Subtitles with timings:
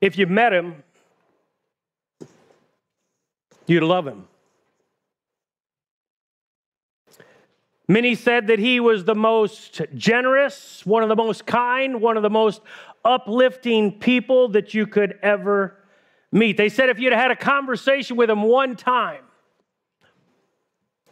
[0.00, 0.82] If you met him,
[3.66, 4.26] you'd love him.
[7.86, 12.22] Many said that he was the most generous, one of the most kind, one of
[12.22, 12.62] the most
[13.04, 15.76] uplifting people that you could ever
[16.30, 16.56] meet.
[16.56, 19.24] They said if you'd had a conversation with him one time,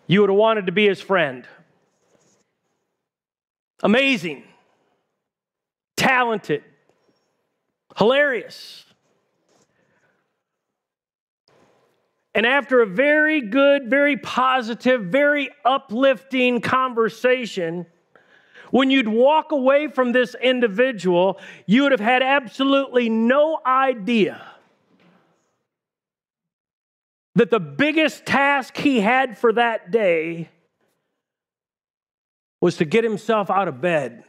[0.07, 1.47] you would have wanted to be his friend.
[3.83, 4.45] Amazing,
[5.97, 6.63] talented,
[7.99, 8.85] hilarious.
[12.35, 17.87] And after a very good, very positive, very uplifting conversation,
[18.71, 24.41] when you'd walk away from this individual, you would have had absolutely no idea
[27.35, 30.49] that the biggest task he had for that day
[32.61, 34.25] was to get himself out of bed.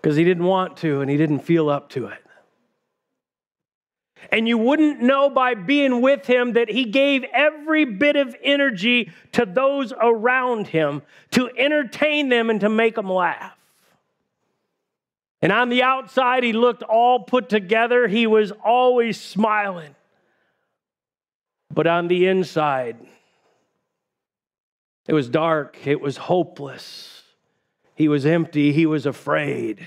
[0.00, 2.18] Because he didn't want to and he didn't feel up to it.
[4.30, 9.10] And you wouldn't know by being with him that he gave every bit of energy
[9.32, 13.56] to those around him to entertain them and to make them laugh.
[15.42, 18.06] And on the outside, he looked all put together.
[18.08, 19.94] He was always smiling.
[21.72, 22.96] But on the inside,
[25.06, 27.19] it was dark, it was hopeless.
[28.00, 29.86] He was empty, he was afraid.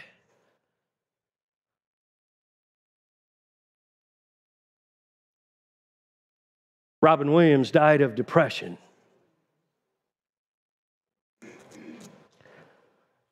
[7.02, 8.78] Robin Williams died of depression.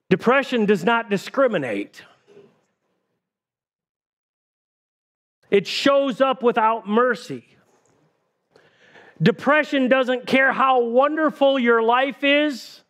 [0.09, 2.01] Depression does not discriminate.
[5.51, 7.45] It shows up without mercy.
[9.21, 12.81] Depression doesn't care how wonderful your life is,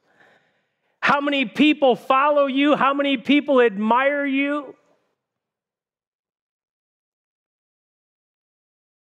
[1.12, 4.74] how many people follow you, how many people admire you.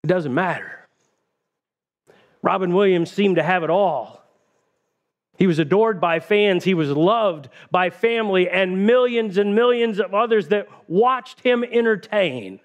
[0.03, 0.89] It doesn't matter.
[2.41, 4.21] Robin Williams seemed to have it all.
[5.37, 10.13] He was adored by fans, he was loved by family and millions and millions of
[10.13, 12.59] others that watched him entertain.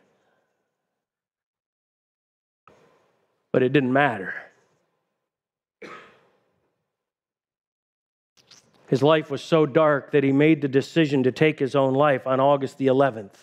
[3.53, 4.46] But it didn't matter.
[8.89, 12.27] His life was so dark that he made the decision to take his own life
[12.27, 13.35] on August the 11th,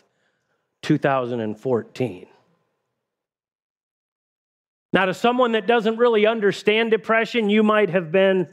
[0.82, 2.28] 2014.
[4.94, 8.48] Now, to someone that doesn't really understand depression, you might have been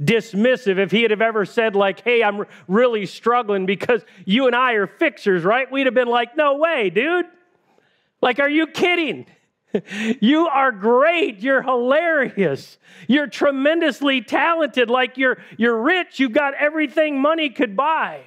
[0.00, 4.56] dismissive if he had have ever said, like, hey, I'm really struggling because you and
[4.56, 5.70] I are fixers, right?
[5.70, 7.26] We'd have been like, no way, dude.
[8.22, 9.26] Like, are you kidding?
[10.20, 11.40] You are great.
[11.40, 12.78] You're hilarious.
[13.08, 14.90] You're tremendously talented.
[14.90, 16.20] Like you're, you're rich.
[16.20, 18.22] You've got everything money could buy.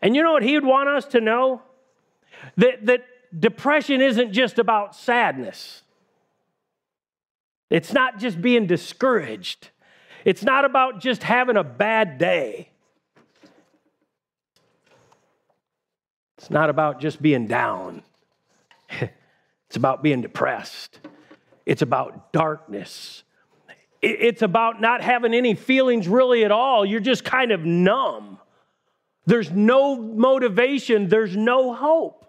[0.00, 1.62] And you know what he would want us to know?
[2.56, 3.04] That, that
[3.38, 5.82] depression isn't just about sadness.
[7.70, 9.70] It's not just being discouraged,
[10.24, 12.68] it's not about just having a bad day.
[16.38, 18.02] It's not about just being down.
[19.72, 21.00] it's about being depressed.
[21.64, 23.22] It's about darkness.
[24.02, 26.84] It's about not having any feelings really at all.
[26.84, 28.38] You're just kind of numb.
[29.24, 32.26] There's no motivation, there's no hope.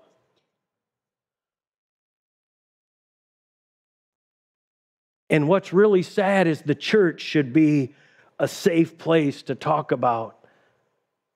[5.29, 7.93] And what's really sad is the church should be
[8.39, 10.39] a safe place to talk about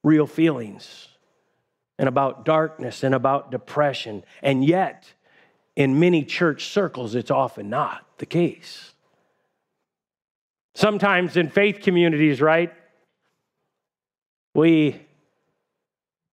[0.05, 1.09] real feelings
[1.99, 4.23] and about darkness and about depression.
[4.41, 5.11] And yet,
[5.77, 8.93] in many church circles, it's often not the case.
[10.73, 12.73] Sometimes in faith communities, right,
[14.55, 14.99] we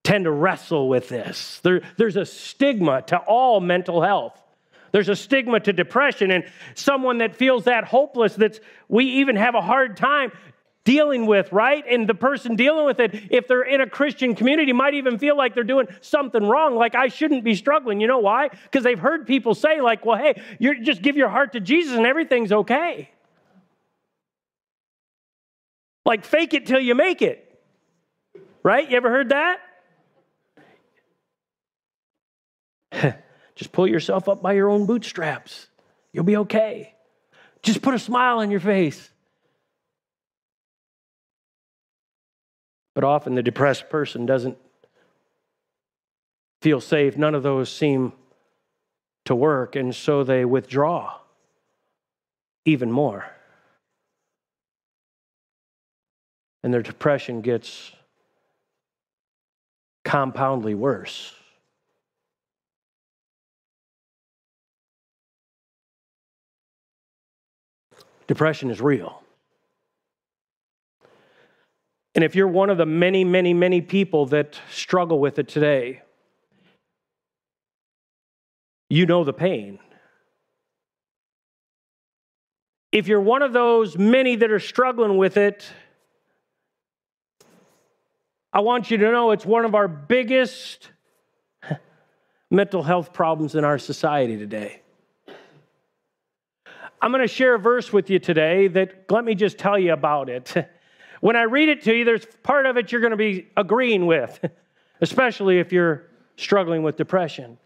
[0.03, 1.60] tend to wrestle with this.
[1.60, 4.41] There, there's a stigma to all mental health.
[4.93, 6.44] There's a stigma to depression, and
[6.75, 10.32] someone that feels that hopeless that we even have a hard time
[10.84, 11.84] dealing with, right?
[11.88, 15.36] And the person dealing with it, if they're in a Christian community, might even feel
[15.36, 18.00] like they're doing something wrong, like I shouldn't be struggling.
[18.00, 18.48] You know why?
[18.48, 21.96] Because they've heard people say, like, well, hey, you just give your heart to Jesus
[21.96, 23.10] and everything's okay.
[26.04, 27.40] Like, fake it till you make it.
[28.62, 28.90] Right?
[28.90, 29.60] You ever heard that?
[33.54, 35.69] Just pull yourself up by your own bootstraps.
[36.12, 36.94] You'll be okay.
[37.62, 39.10] Just put a smile on your face.
[42.94, 44.56] But often the depressed person doesn't
[46.62, 47.17] feel safe.
[47.17, 48.12] None of those seem
[49.25, 51.19] to work, and so they withdraw
[52.64, 53.26] even more.
[56.62, 57.93] And their depression gets
[60.05, 61.35] compoundly worse.
[68.26, 69.24] Depression is real.
[72.14, 76.02] And if you're one of the many, many, many people that struggle with it today,
[78.88, 79.81] you know the pain.
[82.93, 85.66] If you're one of those many that are struggling with it,
[88.52, 90.90] I want you to know it's one of our biggest
[92.52, 94.81] mental health problems in our society today.
[97.02, 99.93] I'm going to share a verse with you today that let me just tell you
[99.93, 100.55] about it.
[101.20, 104.06] When I read it to you, there's part of it you're going to be agreeing
[104.06, 104.44] with,
[105.00, 106.05] especially if you're
[106.37, 107.58] struggling with depression.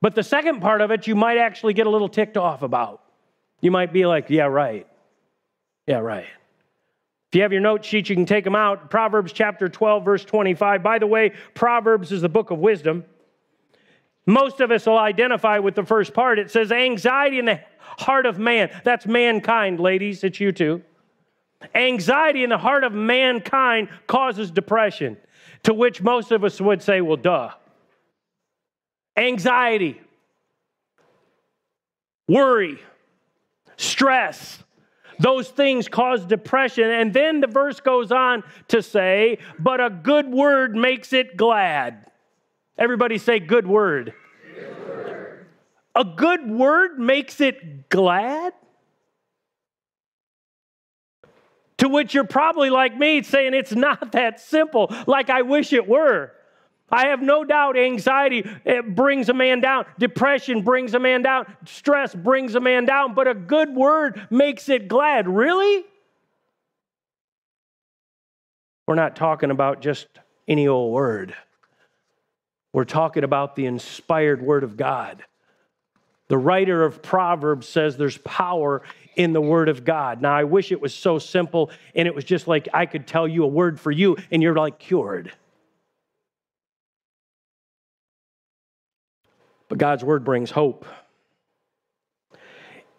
[0.00, 3.02] But the second part of it, you might actually get a little ticked off about.
[3.60, 4.86] You might be like, yeah, right.
[5.86, 6.26] Yeah, right.
[7.30, 8.90] If you have your note sheet, you can take them out.
[8.90, 10.82] Proverbs chapter 12, verse 25.
[10.82, 13.04] By the way, Proverbs is the book of wisdom.
[14.26, 16.38] Most of us will identify with the first part.
[16.38, 18.70] It says, anxiety in the heart of man.
[18.84, 20.24] That's mankind, ladies.
[20.24, 20.82] It's you too.
[21.74, 25.16] Anxiety in the heart of mankind causes depression,
[25.64, 27.50] to which most of us would say, well, duh.
[29.16, 30.00] Anxiety,
[32.28, 32.78] worry,
[33.76, 34.62] stress,
[35.18, 36.84] those things cause depression.
[36.84, 42.10] And then the verse goes on to say, but a good word makes it glad.
[42.78, 44.12] Everybody say, good word.
[44.54, 45.46] Good word.
[45.94, 48.52] A good word makes it glad?
[51.78, 55.86] To which you're probably like me saying it's not that simple, like I wish it
[55.86, 56.32] were.
[56.88, 61.52] I have no doubt anxiety eh, brings a man down, depression brings a man down,
[61.64, 65.26] stress brings a man down, but a good word makes it glad.
[65.26, 65.84] Really?
[68.86, 70.06] We're not talking about just
[70.46, 71.34] any old word.
[72.72, 75.24] We're talking about the inspired word of God.
[76.28, 78.82] The writer of Proverbs says there's power
[79.16, 80.22] in the Word of God.
[80.22, 83.26] Now, I wish it was so simple and it was just like I could tell
[83.26, 85.32] you a word for you and you're like cured.
[89.68, 90.86] But God's Word brings hope.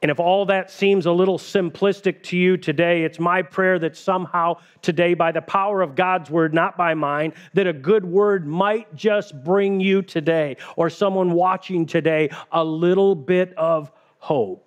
[0.02, 3.98] And if all that seems a little simplistic to you today, it's my prayer that
[3.98, 8.46] somehow today, by the power of God's word, not by mine, that a good word
[8.46, 14.67] might just bring you today or someone watching today a little bit of hope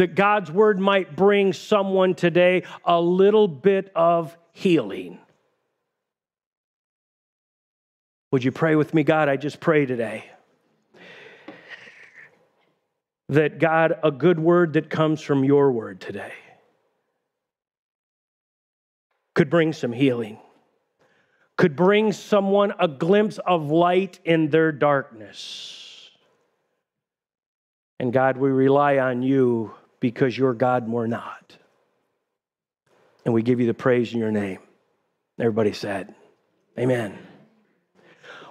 [0.00, 5.18] that God's word might bring someone today a little bit of healing.
[8.32, 9.28] Would you pray with me, God?
[9.28, 10.24] I just pray today
[13.28, 16.32] that God, a good word that comes from your word today,
[19.34, 20.38] could bring some healing,
[21.58, 26.08] could bring someone a glimpse of light in their darkness.
[27.98, 31.56] And God, we rely on you because you're God and we're not.
[33.24, 34.58] And we give you the praise in your name.
[35.38, 36.14] Everybody said,
[36.78, 37.18] Amen.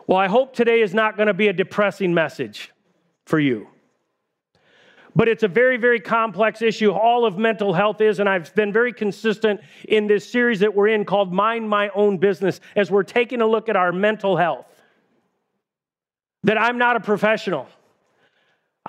[0.06, 2.72] Well, I hope today is not going to be a depressing message
[3.26, 3.68] for you.
[5.16, 6.92] But it's a very, very complex issue.
[6.92, 10.90] All of mental health is, and I've been very consistent in this series that we're
[10.90, 14.66] in called Mind My Own Business as we're taking a look at our mental health.
[16.44, 17.68] That I'm not a professional.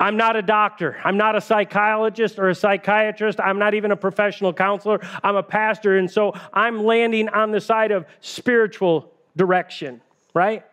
[0.00, 0.97] I'm not a doctor.
[1.04, 3.38] I'm not a psychologist or a psychiatrist.
[3.38, 4.99] I'm not even a professional counselor.
[5.23, 5.99] I'm a pastor.
[5.99, 10.00] And so I'm landing on the side of spiritual direction,
[10.33, 10.64] right?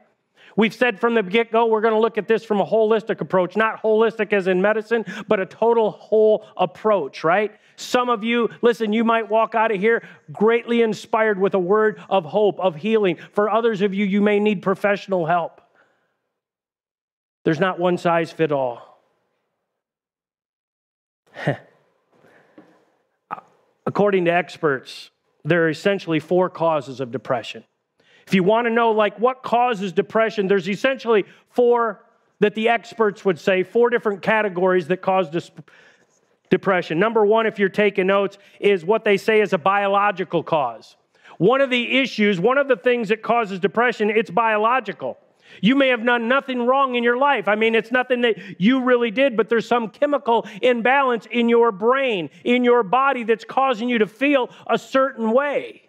[0.55, 3.19] We've said from the get go, we're going to look at this from a holistic
[3.19, 7.51] approach, not holistic as in medicine, but a total whole approach, right?
[7.75, 12.01] Some of you, listen, you might walk out of here greatly inspired with a word
[12.09, 13.19] of hope, of healing.
[13.33, 15.61] For others of you, you may need professional help.
[17.43, 18.96] There's not one size fit all.
[23.85, 25.11] According to experts,
[25.43, 27.63] there are essentially four causes of depression.
[28.25, 32.03] If you want to know like what causes depression, there's essentially four
[32.39, 35.29] that the experts would say, four different categories that cause
[36.49, 36.99] depression.
[36.99, 40.97] Number 1 if you're taking notes is what they say is a biological cause.
[41.37, 45.17] One of the issues, one of the things that causes depression, it's biological.
[45.61, 47.47] You may have done nothing wrong in your life.
[47.47, 51.71] I mean, it's nothing that you really did, but there's some chemical imbalance in your
[51.71, 55.83] brain, in your body that's causing you to feel a certain way.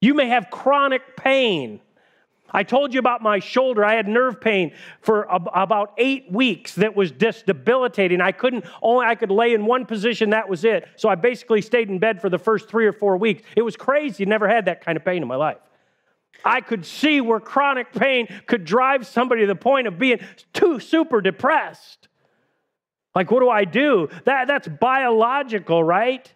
[0.00, 1.80] You may have chronic pain.
[2.52, 3.84] I told you about my shoulder.
[3.84, 8.20] I had nerve pain for ab- about eight weeks that was just debilitating.
[8.20, 10.88] I couldn't, only I could lay in one position, that was it.
[10.96, 13.42] So I basically stayed in bed for the first three or four weeks.
[13.56, 14.24] It was crazy.
[14.24, 15.58] Never had that kind of pain in my life.
[16.44, 20.20] I could see where chronic pain could drive somebody to the point of being
[20.52, 22.08] too super depressed.
[23.14, 24.08] Like, what do I do?
[24.24, 26.32] That, that's biological, right?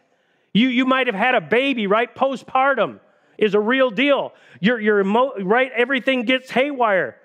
[0.53, 2.15] You, you might have had a baby, right?
[2.15, 3.01] Postpartum
[3.39, 4.33] is a real deal.
[4.61, 5.71] Your, your emo- right?
[5.75, 7.17] Everything gets haywire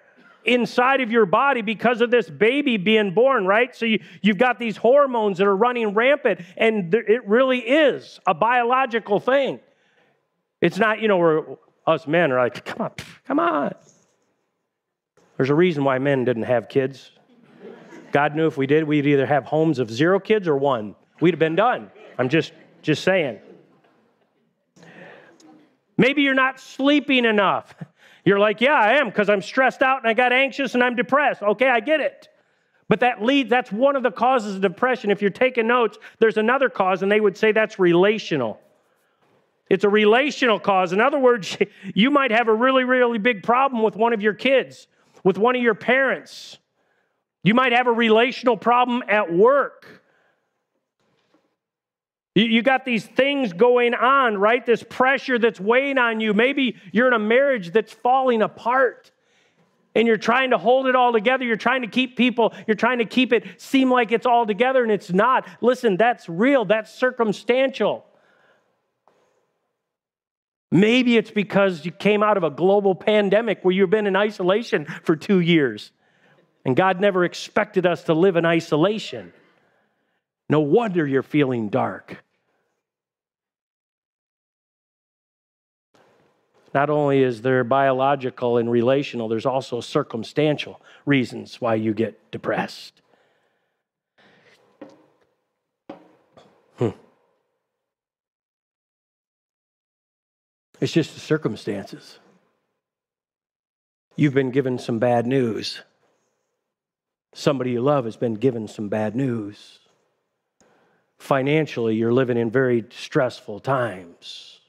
[0.45, 3.75] inside of your body because of this baby being born, right?
[3.75, 8.33] So you, you've got these hormones that are running rampant, and it really is a
[8.33, 9.59] biological thing.
[10.61, 11.43] It's not, you know, where
[11.89, 12.91] us men are like, come on,
[13.25, 13.73] come on.
[15.37, 17.11] There's a reason why men didn't have kids.
[18.11, 20.95] God knew if we did, we'd either have homes of zero kids or one.
[21.21, 21.91] We'd have been done.
[22.17, 23.39] I'm just, just saying.
[25.97, 27.75] Maybe you're not sleeping enough.
[28.25, 30.95] You're like, yeah, I am because I'm stressed out and I got anxious and I'm
[30.95, 31.41] depressed.
[31.41, 32.29] Okay, I get it.
[32.87, 35.11] But that leads, that's one of the causes of depression.
[35.11, 38.59] If you're taking notes, there's another cause, and they would say that's relational.
[39.69, 40.93] It's a relational cause.
[40.93, 41.57] In other words,
[41.93, 44.87] you might have a really, really big problem with one of your kids,
[45.23, 46.57] with one of your parents.
[47.43, 50.01] You might have a relational problem at work.
[52.35, 54.65] You got these things going on, right?
[54.65, 56.33] This pressure that's weighing on you.
[56.33, 59.11] Maybe you're in a marriage that's falling apart
[59.95, 61.43] and you're trying to hold it all together.
[61.43, 64.83] You're trying to keep people, you're trying to keep it seem like it's all together
[64.83, 65.47] and it's not.
[65.59, 68.05] Listen, that's real, that's circumstantial.
[70.71, 74.85] Maybe it's because you came out of a global pandemic where you've been in isolation
[75.03, 75.91] for two years.
[76.63, 79.33] And God never expected us to live in isolation.
[80.49, 82.23] No wonder you're feeling dark.
[86.73, 93.01] Not only is there biological and relational, there's also circumstantial reasons why you get depressed.
[100.79, 102.19] It's just the circumstances.
[104.15, 105.81] You've been given some bad news.
[107.33, 109.79] Somebody you love has been given some bad news.
[111.17, 114.59] Financially, you're living in very stressful times.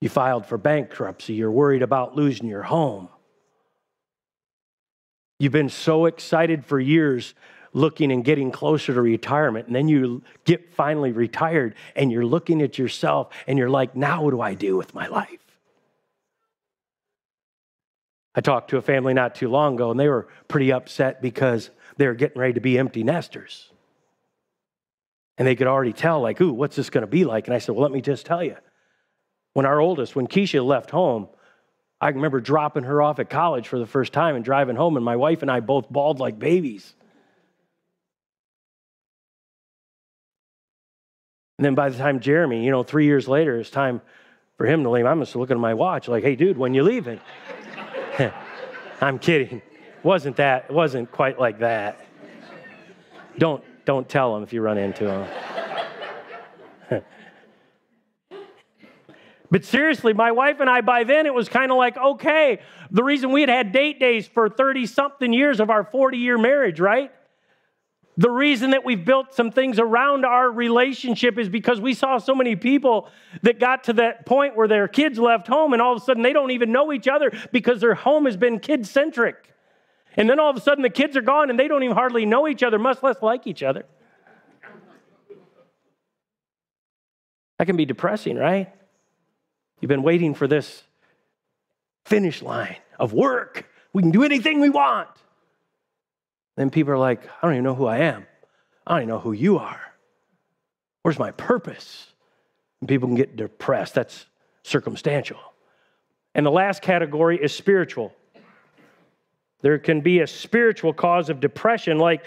[0.00, 3.08] You filed for bankruptcy, you're worried about losing your home.
[5.38, 7.34] You've been so excited for years
[7.72, 12.62] looking and getting closer to retirement, and then you get finally retired and you're looking
[12.62, 15.38] at yourself and you're like, now what do I do with my life?
[18.34, 21.70] I talked to a family not too long ago, and they were pretty upset because
[21.98, 23.70] they were getting ready to be empty nesters.
[25.36, 27.46] And they could already tell, like, ooh, what's this going to be like?
[27.46, 28.56] And I said, well, let me just tell you.
[29.52, 31.28] When our oldest, when Keisha left home,
[32.00, 35.04] I remember dropping her off at college for the first time and driving home, and
[35.04, 36.94] my wife and I both bawled like babies.
[41.62, 44.00] And then by the time Jeremy, you know, three years later, it's time
[44.56, 45.06] for him to leave.
[45.06, 47.20] I'm just looking at my watch, like, hey, dude, when you leaving?
[49.00, 49.58] I'm kidding.
[49.58, 50.64] It Wasn't that?
[50.70, 52.04] It wasn't quite like that.
[53.38, 57.02] Don't don't tell him if you run into him.
[59.48, 62.58] but seriously, my wife and I, by then, it was kind of like, okay,
[62.90, 66.38] the reason we had had date days for 30 something years of our 40 year
[66.38, 67.12] marriage, right?
[68.18, 72.34] The reason that we've built some things around our relationship is because we saw so
[72.34, 73.08] many people
[73.40, 76.22] that got to that point where their kids left home and all of a sudden
[76.22, 79.54] they don't even know each other because their home has been kid centric.
[80.14, 82.26] And then all of a sudden the kids are gone and they don't even hardly
[82.26, 83.86] know each other, much less like each other.
[87.58, 88.70] That can be depressing, right?
[89.80, 90.82] You've been waiting for this
[92.04, 93.68] finish line of work.
[93.94, 95.08] We can do anything we want.
[96.56, 98.26] Then people are like, I don't even know who I am.
[98.86, 99.80] I don't even know who you are.
[101.02, 102.06] Where's my purpose?
[102.80, 103.94] And people can get depressed.
[103.94, 104.26] That's
[104.62, 105.38] circumstantial.
[106.34, 108.12] And the last category is spiritual.
[109.60, 112.24] There can be a spiritual cause of depression, like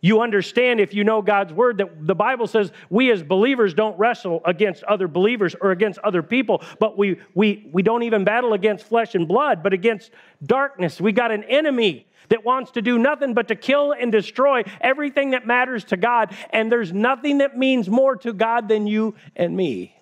[0.00, 3.98] you understand if you know God's word that the Bible says we as believers don't
[3.98, 8.52] wrestle against other believers or against other people, but we, we, we don't even battle
[8.52, 10.12] against flesh and blood, but against
[10.44, 11.00] darkness.
[11.00, 15.30] We got an enemy that wants to do nothing but to kill and destroy everything
[15.30, 16.34] that matters to God.
[16.50, 19.96] And there's nothing that means more to God than you and me,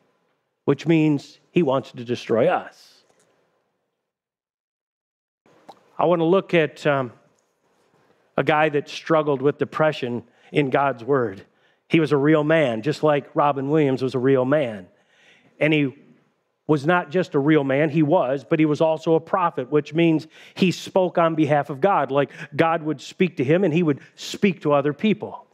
[0.64, 3.04] which means he wants to destroy us.
[5.98, 7.12] I want to look at um,
[8.36, 11.44] a guy that struggled with depression in God's word.
[11.88, 14.88] He was a real man, just like Robin Williams was a real man.
[15.60, 15.94] And he
[16.66, 19.94] was not just a real man, he was, but he was also a prophet, which
[19.94, 22.10] means he spoke on behalf of God.
[22.10, 25.46] Like God would speak to him and he would speak to other people.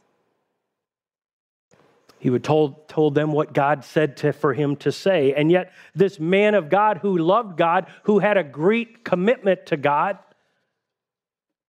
[2.17, 5.33] He would told, told them what God said to, for him to say.
[5.33, 9.77] And yet, this man of God who loved God, who had a great commitment to
[9.77, 10.17] God,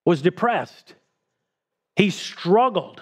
[0.05, 0.95] was depressed.
[1.97, 3.01] He struggled.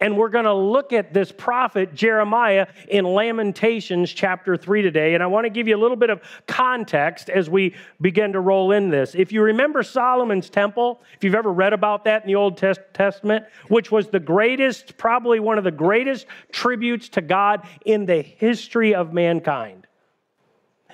[0.00, 5.14] And we're going to look at this prophet Jeremiah in Lamentations chapter 3 today.
[5.14, 8.40] And I want to give you a little bit of context as we begin to
[8.40, 9.14] roll in this.
[9.14, 13.46] If you remember Solomon's temple, if you've ever read about that in the Old Testament,
[13.68, 18.94] which was the greatest, probably one of the greatest tributes to God in the history
[18.94, 19.79] of mankind.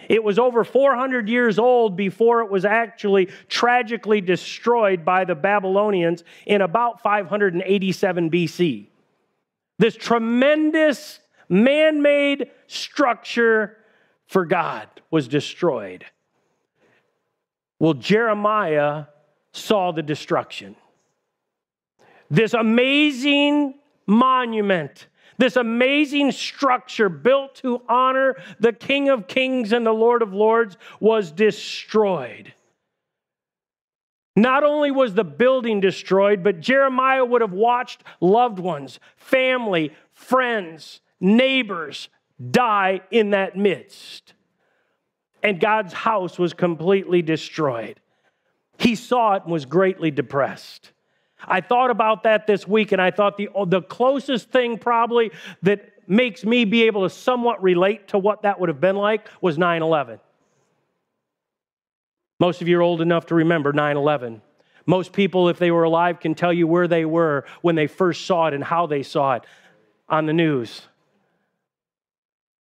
[0.08, 6.24] It was over 400 years old before it was actually tragically destroyed by the Babylonians
[6.46, 8.86] in about 587 BC.
[9.78, 13.76] This tremendous man made structure
[14.26, 16.04] for God was destroyed.
[17.78, 19.04] Well, Jeremiah
[19.52, 20.76] saw the destruction.
[22.30, 23.74] This amazing
[24.06, 25.06] monument
[25.38, 30.76] this amazing structure built to honor the King of Kings and the Lord of Lords
[31.00, 32.52] was destroyed.
[34.35, 41.00] Not only was the building destroyed, but Jeremiah would have watched loved ones, family, friends,
[41.21, 42.11] neighbors
[42.50, 44.35] die in that midst.
[45.43, 47.99] And God's house was completely destroyed.
[48.78, 50.93] He saw it and was greatly depressed.
[51.46, 55.30] I thought about that this week, and I thought the, the closest thing probably
[55.62, 59.28] that makes me be able to somewhat relate to what that would have been like
[59.40, 60.20] was 9 11.
[62.38, 64.42] Most of you are old enough to remember 9 11.
[64.86, 68.24] Most people, if they were alive, can tell you where they were when they first
[68.24, 69.44] saw it and how they saw it
[70.08, 70.82] on the news.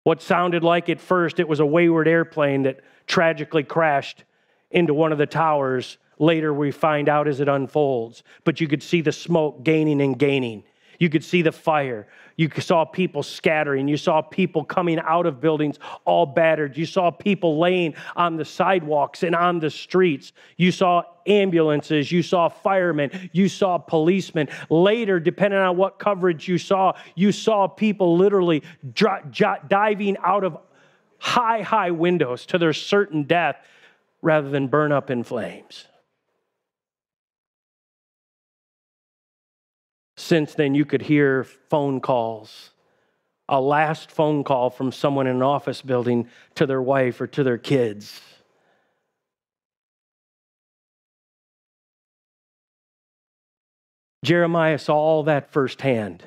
[0.05, 4.25] What sounded like at first it was a wayward airplane that tragically crashed
[4.71, 8.23] into one of the towers Later, we find out as it unfolds.
[8.45, 10.65] But you could see the smoke gaining and gaining.
[10.99, 12.07] You could see the fire.
[12.37, 13.89] You saw people scattering.
[13.89, 16.77] You saw people coming out of buildings all battered.
[16.77, 20.33] You saw people laying on the sidewalks and on the streets.
[20.57, 22.11] You saw ambulances.
[22.11, 23.31] You saw firemen.
[23.33, 24.49] You saw policemen.
[24.71, 28.63] Later, depending on what coverage you saw, you saw people literally
[28.93, 30.59] diving out of
[31.19, 33.57] high, high windows to their certain death
[34.23, 35.87] rather than burn up in flames.
[40.25, 42.71] Since then, you could hear phone calls,
[43.47, 47.45] a last phone call from someone in an office building to their wife or to
[47.45, 48.23] their kids.
[54.25, 56.23] Jeremiah saw all that firsthand.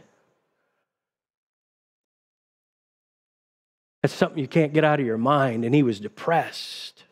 [4.03, 7.03] That's something you can't get out of your mind, and he was depressed.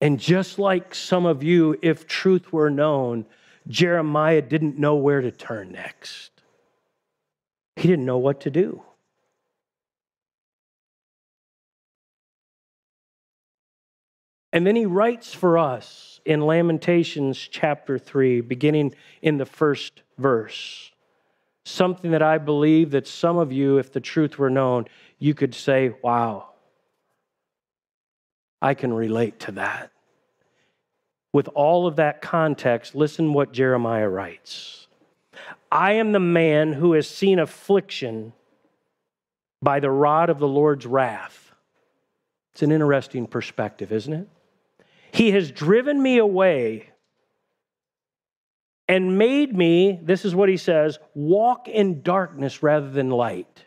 [0.00, 3.26] And just like some of you, if truth were known,
[3.68, 6.30] Jeremiah didn't know where to turn next.
[7.74, 8.82] He didn't know what to do.
[14.52, 20.92] And then he writes for us in Lamentations chapter 3, beginning in the first verse.
[21.66, 24.86] Something that I believe that some of you, if the truth were known,
[25.18, 26.50] you could say, wow,
[28.62, 29.90] I can relate to that
[31.36, 34.86] with all of that context, listen what Jeremiah writes
[35.70, 38.32] I am the man who has seen affliction
[39.60, 41.54] by the rod of the Lord's wrath.
[42.54, 44.28] It's an interesting perspective, isn't it?
[45.12, 46.88] He has driven me away
[48.88, 53.62] and made me, this is what he says, walk in darkness rather than light.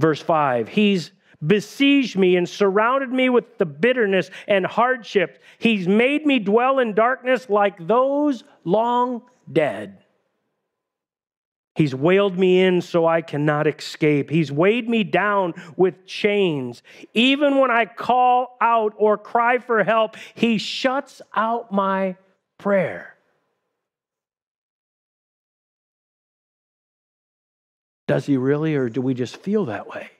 [0.00, 1.12] Verse 5 He's
[1.44, 5.42] besieged me and surrounded me with the bitterness and hardship.
[5.58, 9.98] He's made me dwell in darkness like those long dead.
[11.76, 14.28] He's wailed me in so I cannot escape.
[14.28, 16.82] He's weighed me down with chains.
[17.14, 22.16] Even when I call out or cry for help, he shuts out my
[22.58, 23.16] prayer.
[28.08, 30.10] Does he really, or do we just feel that way?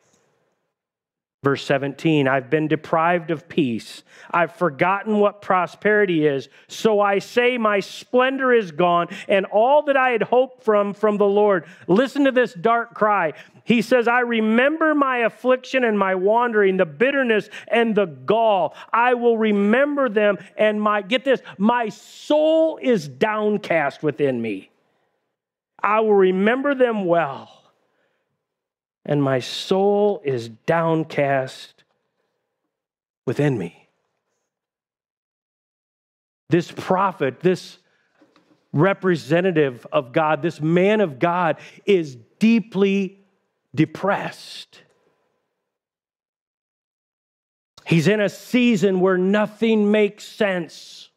[1.42, 4.02] Verse 17, I've been deprived of peace.
[4.30, 6.50] I've forgotten what prosperity is.
[6.68, 11.16] So I say, My splendor is gone, and all that I had hoped from from
[11.16, 11.64] the Lord.
[11.86, 13.32] Listen to this dark cry.
[13.64, 18.74] He says, I remember my affliction and my wandering, the bitterness and the gall.
[18.92, 24.70] I will remember them, and my, get this, my soul is downcast within me.
[25.82, 27.59] I will remember them well
[29.10, 31.82] and my soul is downcast
[33.26, 33.88] within me.
[36.48, 37.78] This prophet, this
[38.72, 43.18] representative of God, this man of God, is deeply
[43.74, 44.82] depressed.
[47.84, 51.08] He's in a season where nothing makes sense.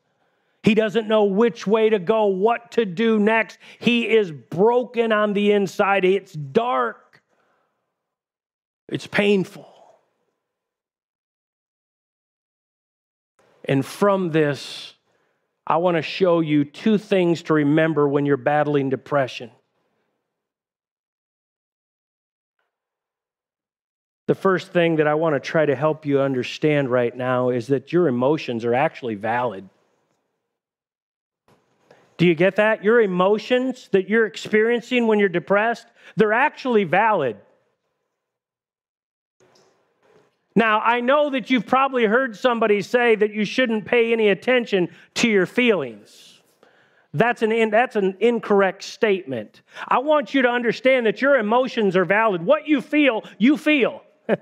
[0.64, 3.60] He doesn't know which way to go, what to do next.
[3.78, 6.06] He is broken on the inside.
[6.06, 7.03] It's dark,
[8.94, 9.68] it's painful.
[13.66, 14.94] And from this,
[15.66, 19.50] I want to show you two things to remember when you're battling depression.
[24.28, 27.66] The first thing that I want to try to help you understand right now is
[27.68, 29.68] that your emotions are actually valid.
[32.18, 32.84] Do you get that?
[32.84, 37.38] Your emotions that you're experiencing when you're depressed, they're actually valid.
[40.56, 44.90] Now, I know that you've probably heard somebody say that you shouldn't pay any attention
[45.16, 46.42] to your feelings.
[47.14, 49.62] That's an, in, that's an incorrect statement.
[49.88, 52.44] I want you to understand that your emotions are valid.
[52.44, 54.04] What you feel, you feel.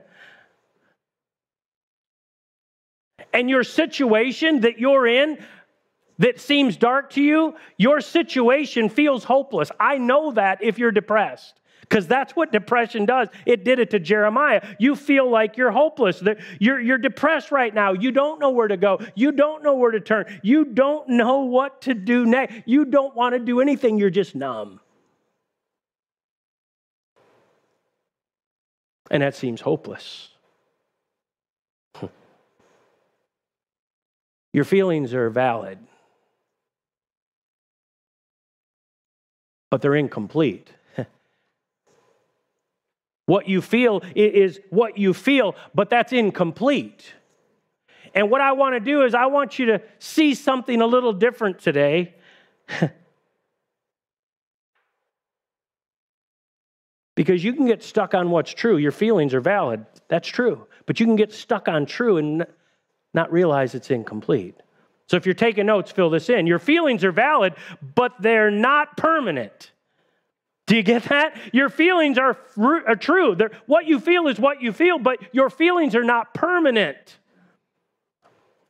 [3.34, 5.38] and your situation that you're in
[6.20, 9.72] that seems dark to you, your situation feels hopeless.
[9.80, 11.60] I know that if you're depressed.
[11.92, 13.28] Because that's what depression does.
[13.46, 14.66] It did it to Jeremiah.
[14.80, 16.24] You feel like you're hopeless.
[16.58, 17.92] You're, you're depressed right now.
[17.92, 19.02] You don't know where to go.
[19.14, 20.40] You don't know where to turn.
[20.42, 22.64] You don't know what to do next.
[22.66, 23.98] You don't want to do anything.
[23.98, 24.80] You're just numb.
[29.10, 30.30] And that seems hopeless.
[31.98, 32.06] Hmm.
[34.54, 35.78] Your feelings are valid,
[39.70, 40.70] but they're incomplete.
[43.32, 47.14] What you feel is what you feel, but that's incomplete.
[48.14, 51.14] And what I want to do is, I want you to see something a little
[51.14, 52.14] different today.
[57.16, 58.76] because you can get stuck on what's true.
[58.76, 59.86] Your feelings are valid.
[60.10, 60.68] That's true.
[60.86, 62.46] But you can get stuck on true and
[63.14, 64.56] not realize it's incomplete.
[65.08, 66.48] So if you're taking notes, fill this in.
[66.48, 67.54] Your feelings are valid,
[67.96, 69.72] but they're not permanent.
[70.72, 71.38] Do you get that?
[71.52, 73.36] Your feelings are, are true.
[73.36, 77.18] They're, what you feel is what you feel, but your feelings are not permanent.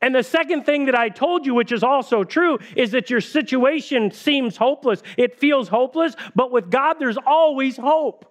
[0.01, 3.21] And the second thing that I told you, which is also true, is that your
[3.21, 5.03] situation seems hopeless.
[5.15, 8.25] It feels hopeless, but with God, there's always hope.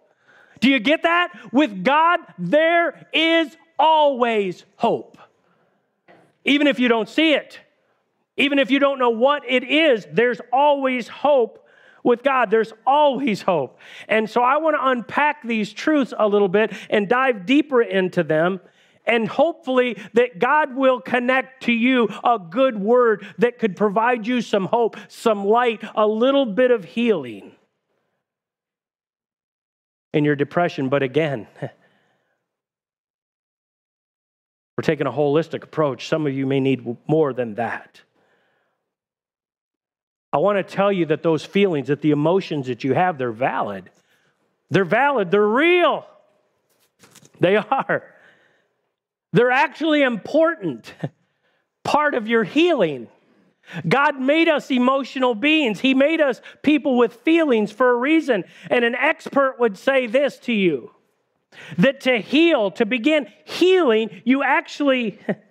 [0.58, 1.32] Do you get that?
[1.52, 5.16] With God, there is always hope
[6.44, 7.60] even if you don't see it,
[8.36, 11.66] even if you don't know what it is, there's always hope
[12.02, 12.50] with God.
[12.50, 13.78] There's always hope.
[14.08, 18.22] And so I want to unpack these truths a little bit and dive deeper into
[18.22, 18.60] them.
[19.06, 24.42] And hopefully, that God will connect to you a good word that could provide you
[24.42, 27.52] some hope, some light, a little bit of healing
[30.12, 30.90] in your depression.
[30.90, 31.48] But again,
[34.80, 36.08] We're taking a holistic approach.
[36.08, 38.00] Some of you may need more than that.
[40.32, 43.32] I want to tell you that those feelings, that the emotions that you have, they're
[43.32, 43.90] valid.
[44.70, 46.06] They're valid, they're real.
[47.40, 48.04] They are.
[49.32, 50.94] They're actually important,
[51.84, 53.08] part of your healing.
[53.88, 55.80] God made us emotional beings.
[55.80, 58.44] He made us people with feelings for a reason.
[58.68, 60.90] And an expert would say this to you
[61.78, 65.18] that to heal, to begin healing, you actually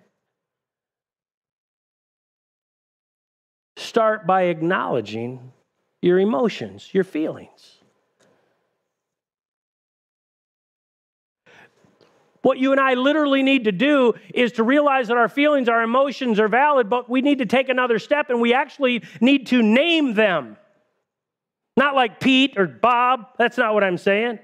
[3.90, 5.52] start by acknowledging
[6.00, 7.78] your emotions, your feelings.
[12.42, 15.82] What you and I literally need to do is to realize that our feelings, our
[15.82, 19.60] emotions are valid, but we need to take another step and we actually need to
[19.60, 20.56] name them.
[21.76, 24.38] Not like Pete or Bob, that's not what I'm saying.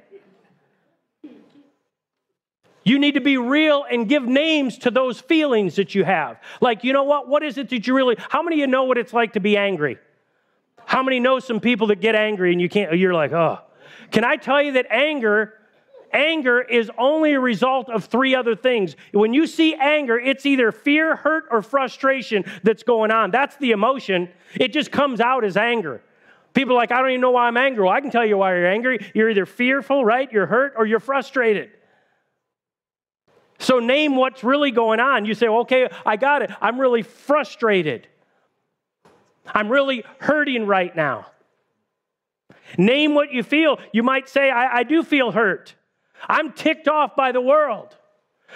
[2.87, 6.41] You need to be real and give names to those feelings that you have.
[6.61, 7.29] Like, you know what?
[7.29, 9.41] What is it that you really, how many of you know what it's like to
[9.41, 9.99] be angry?
[10.85, 13.59] How many know some people that get angry and you can't, you're like, oh.
[14.13, 15.55] Can I tell you that anger,
[16.13, 18.95] anger is only a result of three other things.
[19.11, 23.33] When you see anger, it's either fear, hurt, or frustration that's going on.
[23.33, 24.29] That's the emotion.
[24.55, 26.03] It just comes out as anger.
[26.55, 27.83] People are like, I don't even know why I'm angry.
[27.83, 29.11] Well, I can tell you why you're angry.
[29.13, 30.31] You're either fearful, right?
[30.31, 31.71] You're hurt, or you're frustrated.
[33.59, 35.25] So name what's really going on.
[35.25, 36.51] You say, okay, I got it.
[36.61, 38.07] I'm really frustrated.
[39.47, 41.27] I'm really hurting right now.
[42.77, 43.79] Name what you feel.
[43.93, 45.75] You might say, I, I do feel hurt.
[46.29, 47.97] I'm ticked off by the world.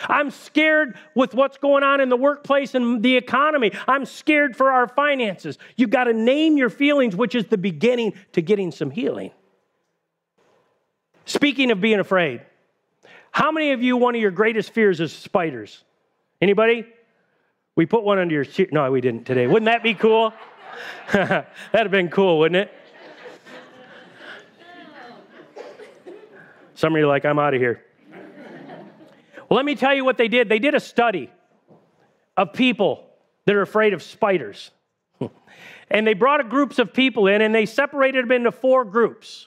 [0.09, 3.73] I'm scared with what's going on in the workplace and the economy.
[3.87, 5.59] I'm scared for our finances.
[5.77, 9.33] You've got to name your feelings, which is the beginning to getting some healing.
[11.27, 12.43] Speaking of being afraid,
[13.41, 15.83] how many of you, one of your greatest fears is spiders?
[16.43, 16.85] Anybody?
[17.75, 18.67] We put one under your chair.
[18.71, 19.47] No, we didn't today.
[19.47, 20.35] Wouldn't that be cool?
[21.15, 22.75] That'd have been cool, wouldn't it?
[26.75, 27.83] Some of you are like, I'm out of here.
[29.49, 30.51] Well, let me tell you what they did.
[30.51, 31.31] They did a study
[32.37, 33.07] of people
[33.47, 34.71] that are afraid of spiders.
[35.91, 39.47] and they brought groups of people in and they separated them into four groups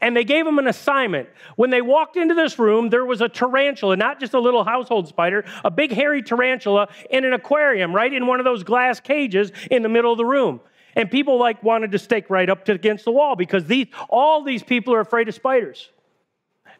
[0.00, 1.28] and they gave them an assignment.
[1.56, 5.08] When they walked into this room, there was a tarantula, not just a little household
[5.08, 9.50] spider, a big hairy tarantula in an aquarium, right in one of those glass cages
[9.70, 10.60] in the middle of the room.
[10.94, 14.42] And people like wanted to stake right up to against the wall because these all
[14.42, 15.90] these people are afraid of spiders.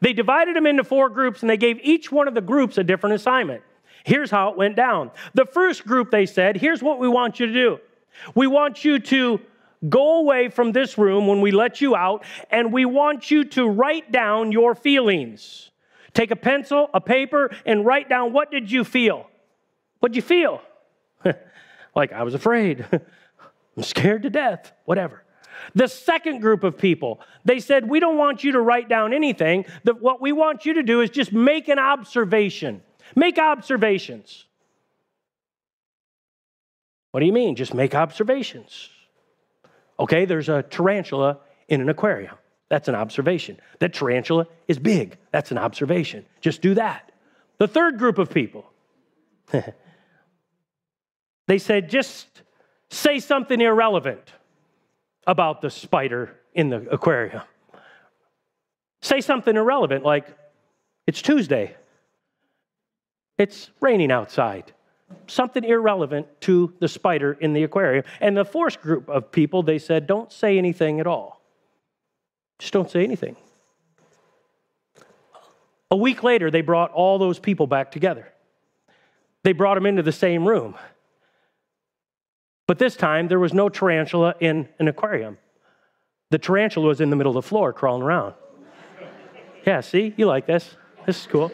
[0.01, 2.85] They divided them into four groups and they gave each one of the groups a
[2.85, 3.63] different assignment.
[4.05, 5.11] Here's how it went down.
[5.35, 7.81] The first group, they said, here's what we want you to do.
[8.35, 9.41] We want you to
[9.87, 13.69] Go away from this room when we let you out, and we want you to
[13.69, 15.71] write down your feelings.
[16.15, 19.29] Take a pencil, a paper, and write down what did you feel?
[20.01, 20.61] What'd you feel?
[21.95, 22.85] like, I was afraid.
[23.77, 25.23] I'm scared to death, whatever.
[25.75, 29.65] The second group of people, they said, We don't want you to write down anything.
[29.85, 32.83] That what we want you to do is just make an observation.
[33.15, 34.47] Make observations.
[37.11, 37.57] What do you mean?
[37.57, 38.91] Just make observations.
[40.01, 42.37] Okay, there's a tarantula in an aquarium.
[42.69, 43.59] That's an observation.
[43.79, 45.17] That tarantula is big.
[45.33, 46.27] That's an observation.
[46.41, 47.11] Just do that.
[47.59, 48.71] The third group of people,
[51.47, 52.43] they said, just
[52.91, 54.33] say something irrelevant
[55.27, 57.43] about the spider in the aquarium.
[59.03, 60.27] Say something irrelevant like,
[61.07, 61.75] it's Tuesday,
[63.39, 64.73] it's raining outside
[65.27, 68.05] something irrelevant to the spider in the aquarium.
[68.21, 71.43] And the fourth group of people, they said, don't say anything at all.
[72.59, 73.37] Just don't say anything.
[75.91, 78.33] A week later, they brought all those people back together.
[79.45, 80.75] They brought them into the same room.
[82.67, 85.39] But this time, there was no tarantula in an aquarium.
[86.31, 88.35] The tarantula was in the middle of the floor crawling around.
[89.67, 90.77] Yeah, see, you like this.
[91.07, 91.51] This is cool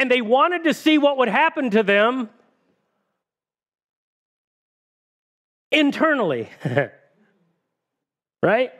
[0.00, 2.30] and they wanted to see what would happen to them
[5.70, 6.48] internally.
[8.42, 8.72] right?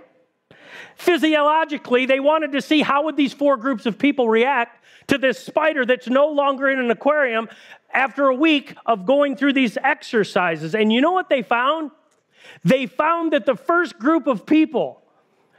[0.96, 5.38] Physiologically, they wanted to see how would these four groups of people react to this
[5.38, 7.50] spider that's no longer in an aquarium
[7.92, 10.74] after a week of going through these exercises.
[10.74, 11.90] And you know what they found?
[12.64, 15.02] They found that the first group of people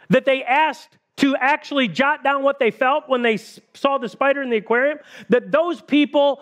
[0.10, 4.42] that they asked to actually jot down what they felt when they saw the spider
[4.42, 4.98] in the aquarium,
[5.30, 6.42] that those people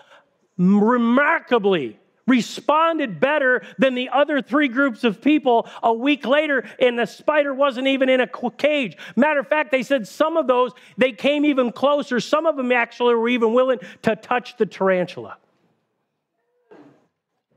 [0.57, 7.05] remarkably responded better than the other three groups of people a week later, and the
[7.05, 8.95] spider wasn't even in a cage.
[9.17, 12.21] Matter of fact, they said some of those, they came even closer.
[12.21, 15.37] Some of them actually were even willing to touch the tarantula.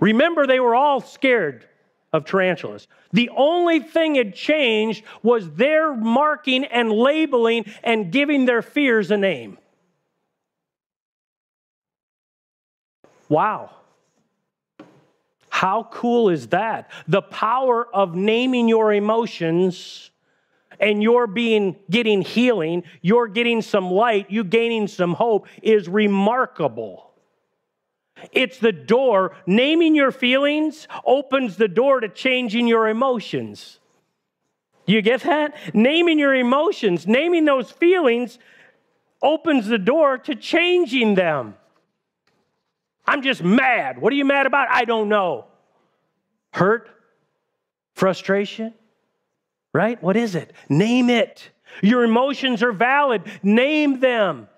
[0.00, 1.68] Remember, they were all scared
[2.12, 2.88] of tarantulas.
[3.12, 9.16] The only thing had changed was their marking and labeling and giving their fears a
[9.16, 9.58] name.
[13.28, 13.70] Wow.
[15.48, 16.90] How cool is that?
[17.08, 20.10] The power of naming your emotions
[20.80, 27.11] and you're being getting healing, you're getting some light, you gaining some hope is remarkable.
[28.30, 29.34] It's the door.
[29.46, 33.80] Naming your feelings opens the door to changing your emotions.
[34.86, 35.54] Do you get that?
[35.74, 38.38] Naming your emotions, naming those feelings
[39.22, 41.54] opens the door to changing them.
[43.06, 44.00] I'm just mad.
[44.00, 44.68] What are you mad about?
[44.70, 45.46] I don't know.
[46.52, 46.88] Hurt?
[47.94, 48.74] Frustration?
[49.72, 50.02] Right?
[50.02, 50.52] What is it?
[50.68, 51.50] Name it.
[51.82, 53.22] Your emotions are valid.
[53.42, 54.48] Name them.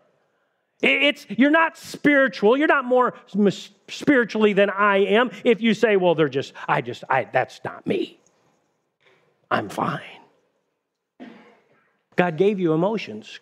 [0.85, 2.59] It's, you're not spiritual.
[2.59, 3.15] You're not more
[3.89, 7.87] spiritually than I am if you say, well, they're just, I just, I, that's not
[7.87, 8.21] me.
[9.51, 10.03] I'm fine.
[12.17, 13.41] God gave you emotions.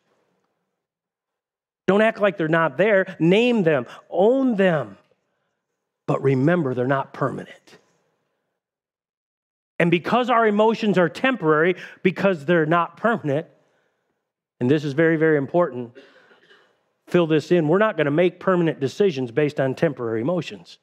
[1.88, 3.16] Don't act like they're not there.
[3.18, 4.96] Name them, own them.
[6.06, 7.78] But remember, they're not permanent.
[9.80, 11.74] And because our emotions are temporary,
[12.04, 13.48] because they're not permanent,
[14.60, 15.96] and this is very, very important,
[17.12, 17.68] fill this in.
[17.68, 20.78] We're not going to make permanent decisions based on temporary emotions.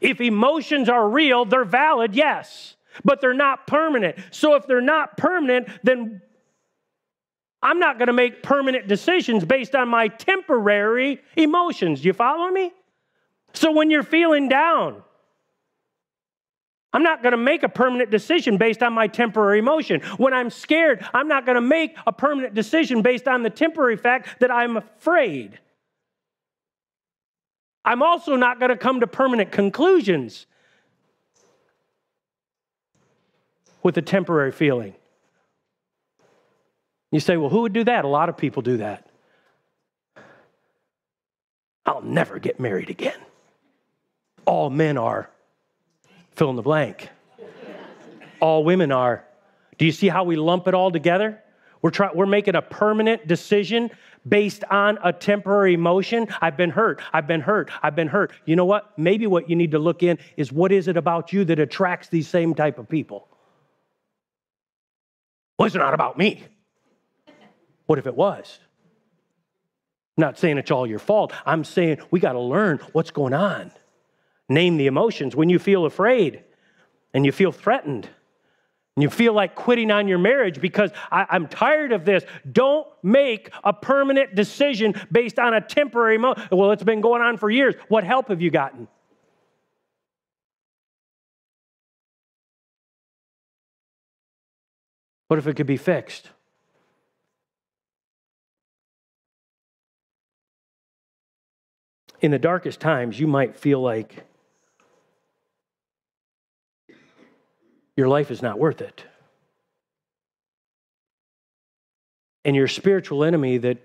[0.00, 4.18] If emotions are real, they're valid, yes, but they're not permanent.
[4.30, 6.20] So if they're not permanent, then
[7.62, 12.04] I'm not going to make permanent decisions based on my temporary emotions.
[12.04, 12.70] You follow me?
[13.54, 15.02] So when you're feeling down,
[16.92, 20.00] I'm not going to make a permanent decision based on my temporary emotion.
[20.16, 23.96] When I'm scared, I'm not going to make a permanent decision based on the temporary
[23.96, 25.58] fact that I'm afraid.
[27.84, 30.46] I'm also not going to come to permanent conclusions
[33.82, 34.94] with a temporary feeling.
[37.12, 38.04] You say, well, who would do that?
[38.04, 39.06] A lot of people do that.
[41.86, 43.18] I'll never get married again.
[44.44, 45.30] All men are
[46.40, 47.10] fill in the blank.
[48.40, 49.26] all women are.
[49.76, 51.38] Do you see how we lump it all together?
[51.82, 53.90] We're, try, we're making a permanent decision
[54.26, 56.28] based on a temporary emotion.
[56.40, 57.02] I've been hurt.
[57.12, 57.70] I've been hurt.
[57.82, 58.32] I've been hurt.
[58.46, 58.98] You know what?
[58.98, 62.08] Maybe what you need to look in is what is it about you that attracts
[62.08, 63.28] these same type of people?
[65.58, 66.42] Well, it's not about me.
[67.84, 68.60] What if it was?
[70.16, 71.34] I'm not saying it's all your fault.
[71.44, 73.72] I'm saying we got to learn what's going on.
[74.50, 75.36] Name the emotions.
[75.36, 76.42] When you feel afraid
[77.14, 78.08] and you feel threatened
[78.96, 82.86] and you feel like quitting on your marriage because I, am tired of this, don't
[83.00, 86.18] make a permanent decision based on a temporary.
[86.18, 87.76] Well, it's been going on for years.
[87.86, 88.88] What help have you gotten?
[95.28, 96.28] What if it could be fixed?
[102.20, 104.26] in the darkest times, you might feel like
[108.00, 109.04] your life is not worth it.
[112.46, 113.76] And your spiritual enemy that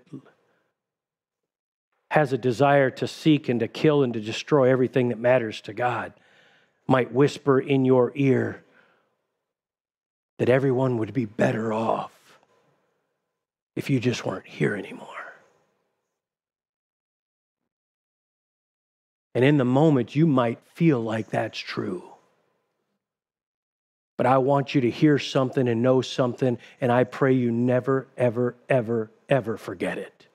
[2.10, 5.74] has a desire to seek and to kill and to destroy everything that matters to
[5.74, 6.14] God
[6.86, 8.64] might whisper in your ear
[10.38, 12.38] that everyone would be better off
[13.74, 15.08] if you just weren't here anymore.
[19.34, 22.15] And in the moment, you might feel like that's true.
[24.16, 28.08] But I want you to hear something and know something, and I pray you never,
[28.16, 30.26] ever, ever, ever forget it.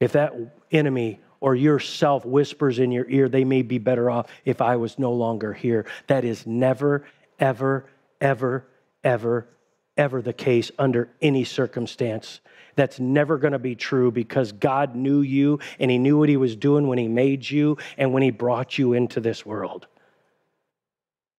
[0.00, 0.34] If that
[0.70, 4.98] enemy or yourself whispers in your ear, they may be better off if I was
[4.98, 5.86] no longer here.
[6.08, 7.06] That is never,
[7.38, 7.86] ever,
[8.20, 8.66] ever,
[9.02, 9.48] ever,
[9.96, 12.40] ever the case under any circumstance.
[12.76, 16.36] That's never going to be true because God knew you and He knew what He
[16.36, 19.86] was doing when He made you and when He brought you into this world.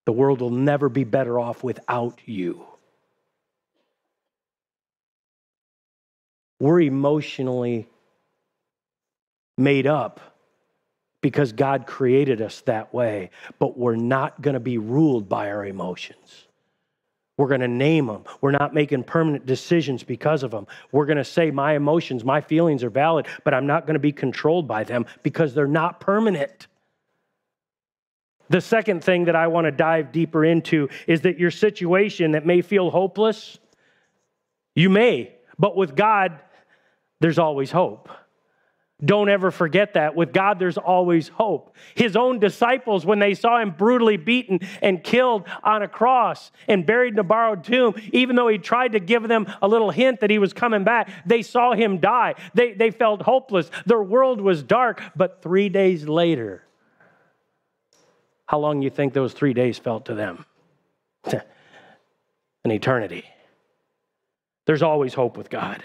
[0.05, 2.65] The world will never be better off without you.
[6.59, 7.87] We're emotionally
[9.57, 10.19] made up
[11.21, 15.65] because God created us that way, but we're not going to be ruled by our
[15.65, 16.45] emotions.
[17.37, 18.23] We're going to name them.
[18.39, 20.67] We're not making permanent decisions because of them.
[20.91, 23.99] We're going to say, my emotions, my feelings are valid, but I'm not going to
[23.99, 26.67] be controlled by them because they're not permanent.
[28.49, 32.45] The second thing that I want to dive deeper into is that your situation that
[32.45, 33.57] may feel hopeless,
[34.75, 36.39] you may, but with God,
[37.21, 38.09] there's always hope.
[39.03, 40.15] Don't ever forget that.
[40.15, 41.75] With God, there's always hope.
[41.95, 46.85] His own disciples, when they saw him brutally beaten and killed on a cross and
[46.85, 50.21] buried in a borrowed tomb, even though he tried to give them a little hint
[50.21, 52.35] that he was coming back, they saw him die.
[52.53, 53.69] They, they felt hopeless.
[53.85, 55.01] Their world was dark.
[55.13, 56.64] But three days later,
[58.45, 60.45] how long you think those three days felt to them?
[61.25, 63.25] An eternity.
[64.65, 65.83] There's always hope with God.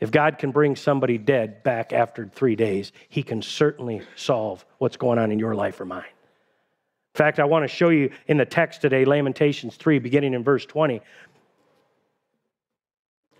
[0.00, 4.96] If God can bring somebody dead back after three days, He can certainly solve what's
[4.96, 6.02] going on in your life or mine.
[6.02, 10.42] In fact, I want to show you in the text today, Lamentations 3, beginning in
[10.42, 11.00] verse 20.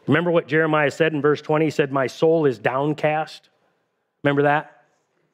[0.07, 1.64] Remember what Jeremiah said in verse 20?
[1.64, 3.49] He said, My soul is downcast.
[4.23, 4.85] Remember that?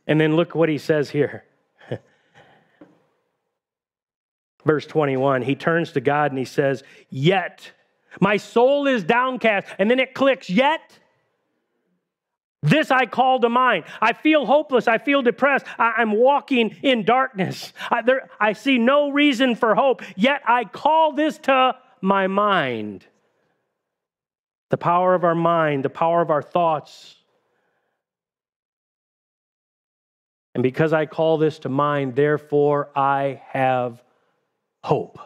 [0.06, 1.44] And then look what he says here.
[4.64, 7.72] Verse 21, he turns to God and he says, Yet
[8.20, 9.66] my soul is downcast.
[9.78, 10.80] And then it clicks, Yet
[12.62, 13.84] this I call to mind.
[14.00, 14.86] I feel hopeless.
[14.86, 15.64] I feel depressed.
[15.78, 17.72] I, am walking in darkness.
[17.90, 23.06] I, there, I see no reason for hope, yet I call this to my mind.
[24.68, 27.16] The power of our mind, the power of our thoughts.
[30.54, 34.02] And because I call this to mind, therefore I have
[34.90, 35.20] hope.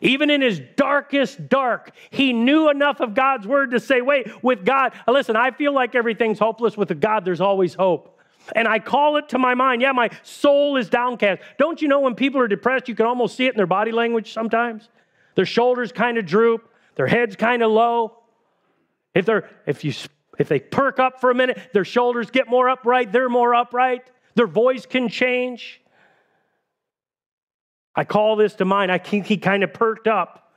[0.00, 4.64] Even in his darkest dark, he knew enough of God's word to say, wait, with
[4.64, 6.76] God, listen, I feel like everything's hopeless.
[6.76, 8.18] With a God, there's always hope.
[8.56, 11.40] And I call it to my mind, yeah, my soul is downcast.
[11.56, 13.92] Don't you know when people are depressed, you can almost see it in their body
[13.92, 14.88] language sometimes?
[15.36, 18.18] Their shoulders kind of droop, their heads kind of low.
[19.14, 19.92] If they're if you
[20.36, 24.10] if they perk up for a minute, their shoulders get more upright, they're more upright.
[24.34, 25.80] Their voice can change.
[27.98, 28.92] I call this to mind.
[28.92, 30.52] I think he kind of perked up.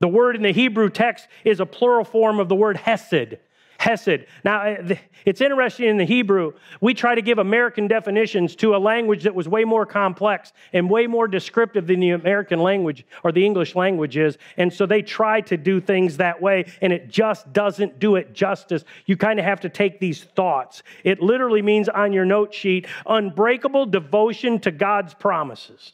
[0.00, 3.38] The word in the Hebrew text is a plural form of the word hesed.
[3.78, 4.26] Hesed.
[4.42, 8.78] Now, uh, it's interesting in the Hebrew, we try to give American definitions to a
[8.78, 13.30] language that was way more complex and way more descriptive than the American language or
[13.30, 14.36] the English language is.
[14.56, 18.32] And so they try to do things that way, and it just doesn't do it
[18.32, 18.82] justice.
[19.04, 20.82] You kind of have to take these thoughts.
[21.04, 25.92] It literally means on your note sheet unbreakable devotion to God's promises.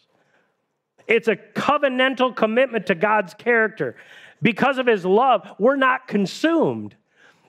[1.06, 3.96] It's a covenantal commitment to God's character.
[4.40, 6.96] Because of his love, we're not consumed.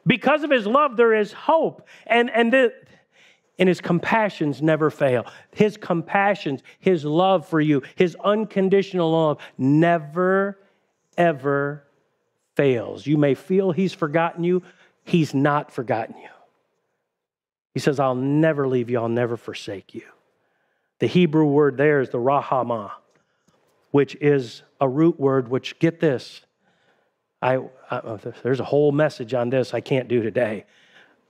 [0.05, 1.87] Because of his love, there is hope.
[2.05, 2.73] And, and, the,
[3.57, 5.25] and his compassions never fail.
[5.51, 10.59] His compassions, his love for you, his unconditional love never,
[11.17, 11.83] ever
[12.55, 13.07] fails.
[13.07, 14.63] You may feel he's forgotten you,
[15.03, 16.29] he's not forgotten you.
[17.73, 20.03] He says, I'll never leave you, I'll never forsake you.
[20.99, 22.91] The Hebrew word there is the rahama,
[23.93, 26.41] which is a root word, which, get this,
[27.43, 27.57] I,
[27.91, 30.65] I, oh, there's a whole message on this I can't do today.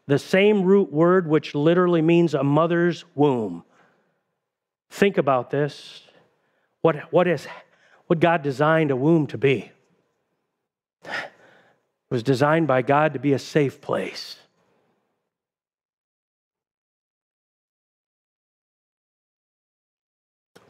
[0.07, 3.65] The same root word, which literally means a mother's womb.
[4.89, 6.03] Think about this.
[6.81, 7.45] What, what is
[8.07, 9.69] what God designed a womb to be?
[11.03, 11.11] It
[12.09, 14.37] was designed by God to be a safe place.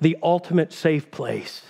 [0.02, 1.62] The ultimate safe place.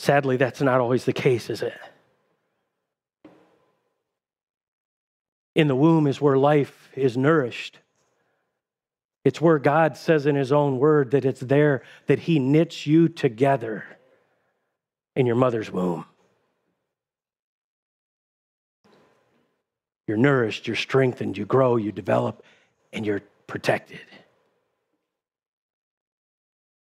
[0.00, 1.78] Sadly, that's not always the case, is it?
[5.54, 7.80] In the womb is where life is nourished.
[9.26, 13.08] It's where God says in His own word that it's there that He knits you
[13.10, 13.84] together
[15.14, 16.06] in your mother's womb.
[20.06, 22.42] You're nourished, you're strengthened, you grow, you develop,
[22.90, 24.00] and you're protected.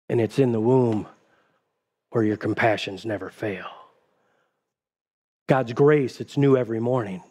[0.08, 1.08] And it's in the womb
[2.12, 3.68] where your compassions never fail.
[5.48, 7.24] God's grace, it's new every morning.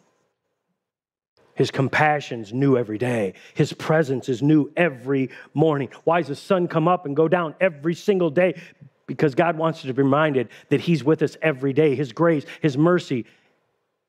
[1.57, 3.33] His compassion's new every day.
[3.55, 5.89] His presence is new every morning.
[6.03, 8.61] Why does the sun come up and go down every single day?
[9.07, 11.95] Because God wants us to be reminded that He's with us every day.
[11.95, 13.25] His grace, His mercy,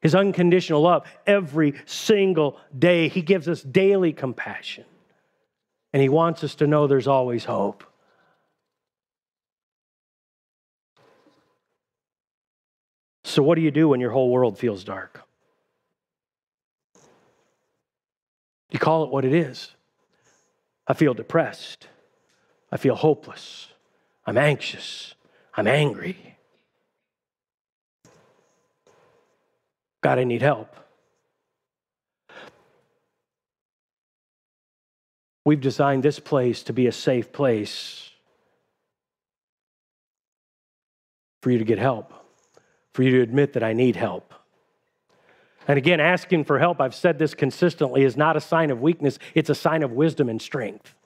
[0.02, 3.08] His unconditional love every single day.
[3.08, 4.84] He gives us daily compassion.
[5.94, 7.82] And He wants us to know there's always hope.
[13.38, 15.22] So, what do you do when your whole world feels dark?
[18.72, 19.76] You call it what it is.
[20.88, 21.86] I feel depressed.
[22.72, 23.68] I feel hopeless.
[24.26, 25.14] I'm anxious.
[25.54, 26.36] I'm angry.
[30.00, 30.74] God, I need help.
[35.44, 38.10] We've designed this place to be a safe place
[41.40, 42.17] for you to get help
[42.98, 44.34] for you to admit that I need help.
[45.68, 49.20] And again, asking for help, I've said this consistently, is not a sign of weakness,
[49.36, 50.96] it's a sign of wisdom and strength.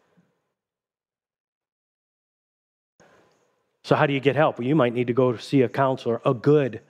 [3.84, 4.58] So, how do you get help?
[4.58, 6.80] Well, you might need to go see a counselor, a good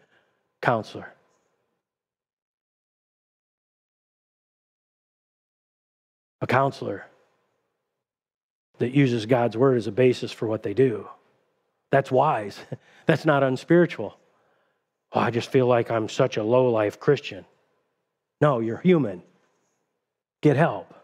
[0.61, 1.13] counselor.
[6.41, 7.07] A counselor
[8.79, 11.09] that uses God's word as a basis for what they do.
[11.91, 12.61] That's wise.
[13.07, 14.17] That's not unspiritual.
[15.15, 17.45] Oh, I just feel like I'm such a low life Christian.
[18.41, 19.23] No, you're human.
[20.41, 20.95] Get help.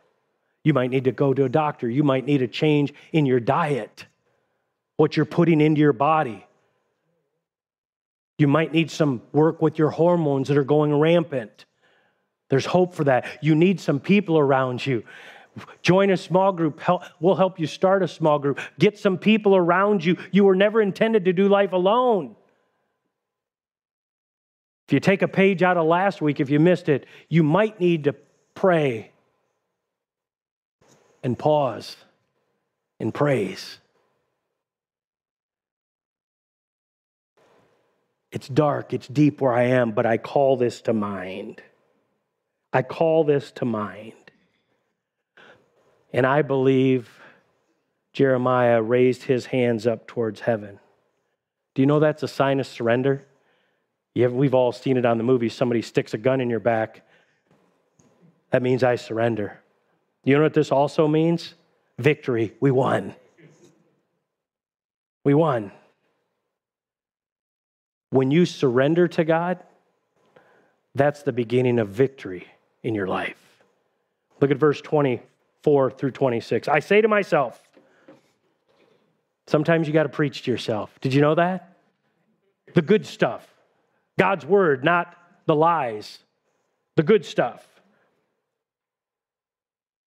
[0.65, 1.89] You might need to go to a doctor.
[1.89, 4.07] You might need a change in your diet,
[4.97, 6.45] what you're putting into your body.
[8.39, 11.67] You might need some work with your hormones that are going rampant.
[12.51, 13.27] There's hope for that.
[13.43, 15.05] You need some people around you.
[15.83, 16.81] Join a small group.
[16.81, 18.61] Help, We'll help you start a small group.
[18.79, 20.17] Get some people around you.
[20.31, 22.37] You were never intended to do life alone.
[24.89, 27.79] If you take a page out of last week, if you missed it, you might
[27.79, 28.15] need to
[28.55, 29.13] pray
[31.23, 31.95] and pause
[32.99, 33.81] and praise.
[38.33, 41.61] It's dark, it's deep where I am, but I call this to mind.
[42.73, 44.15] I call this to mind.
[46.15, 47.11] And I believe
[48.15, 50.81] Jeremiah raised his hands up towards heaven.
[51.75, 53.27] Do you know that's a sign of surrender?
[54.23, 55.49] Have, we've all seen it on the movie.
[55.49, 57.03] Somebody sticks a gun in your back.
[58.51, 59.61] That means I surrender.
[60.25, 61.55] You know what this also means?
[61.99, 62.55] Victory.
[62.61, 63.15] We won.
[65.25, 65.73] We won.
[68.11, 69.63] When you surrender to God,
[70.95, 72.47] that's the beginning of victory
[72.83, 73.63] in your life.
[74.41, 76.69] Look at verse 24 through 26.
[76.69, 77.61] I say to myself,
[79.47, 80.99] sometimes you got to preach to yourself.
[81.01, 81.77] Did you know that?
[82.75, 83.47] The good stuff,
[84.19, 85.17] God's word, not
[85.47, 86.19] the lies,
[86.97, 87.65] the good stuff.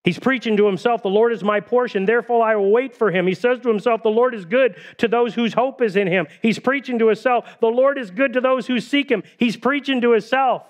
[0.03, 3.27] He's preaching to himself, The Lord is my portion, therefore I will wait for him.
[3.27, 6.27] He says to himself, The Lord is good to those whose hope is in him.
[6.41, 9.23] He's preaching to himself, The Lord is good to those who seek him.
[9.37, 10.63] He's preaching to himself.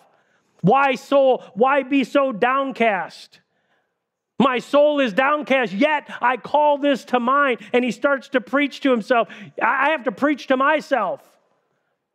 [0.62, 3.40] Why soul, why be so downcast?
[4.38, 7.60] My soul is downcast, yet I call this to mind.
[7.74, 9.30] And he starts to preach to himself.
[9.62, 11.31] I have to preach to myself.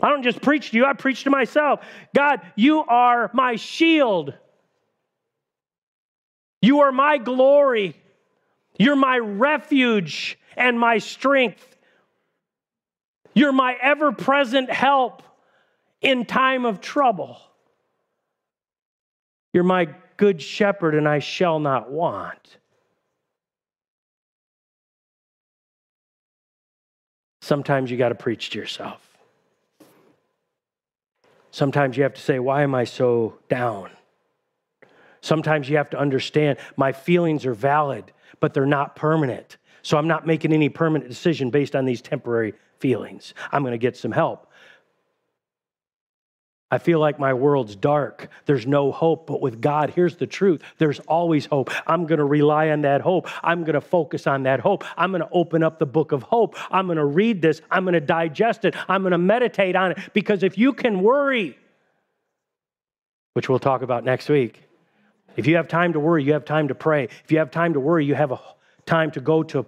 [0.01, 1.81] I don't just preach to you, I preach to myself.
[2.15, 4.35] God, you are my shield.
[6.61, 7.97] You are my glory.
[8.79, 11.77] You're my refuge and my strength.
[13.35, 15.23] You're my ever present help
[16.01, 17.39] in time of trouble.
[19.53, 22.59] You're my good shepherd, and I shall not want.
[27.41, 29.06] Sometimes you got to preach to yourself.
[31.57, 33.89] Sometimes you have to say, Why am I so down?
[35.23, 39.57] Sometimes you have to understand my feelings are valid, but they're not permanent.
[39.81, 43.33] So I'm not making any permanent decision based on these temporary feelings.
[43.53, 44.46] I'm going to get some help.
[46.69, 48.29] I feel like my world's dark.
[48.47, 49.29] There's no hope.
[49.29, 51.71] But with God, here's the truth there's always hope.
[51.87, 53.29] I'm going to rely on that hope.
[53.45, 54.85] I'm going to focus on that hope.
[54.97, 56.57] I'm going to open up the book of hope.
[56.71, 57.63] I'm going to read this.
[57.71, 58.75] I'm going to digest it.
[58.89, 59.99] I'm going to meditate on it.
[60.13, 61.57] Because if you can worry,
[63.35, 64.63] which we'll talk about next week,
[65.37, 67.05] if you have time to worry, you have time to pray.
[67.05, 68.41] If you have time to worry, you have a
[68.87, 69.67] time to go to a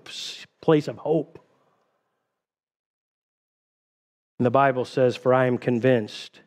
[0.60, 1.38] place of hope.
[4.38, 6.40] And the Bible says, For I am convinced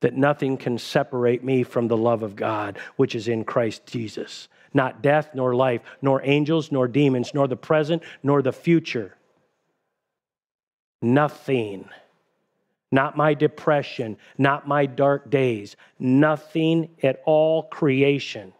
[0.00, 4.48] that nothing can separate me from the love of God, which is in Christ Jesus.
[4.72, 9.16] Not death, nor life, nor angels, nor demons, nor the present, nor the future.
[11.02, 11.88] Nothing
[12.92, 15.76] not my depression, not my dark days.
[15.98, 18.52] Nothing at all creation